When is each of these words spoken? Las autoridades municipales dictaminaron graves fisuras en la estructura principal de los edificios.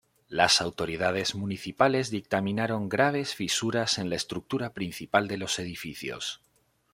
Las 0.29 0.61
autoridades 0.61 1.35
municipales 1.35 2.09
dictaminaron 2.09 2.89
graves 2.89 3.35
fisuras 3.35 3.99
en 3.99 4.09
la 4.09 4.15
estructura 4.15 4.73
principal 4.73 5.27
de 5.27 5.37
los 5.37 5.59
edificios. 5.59 6.41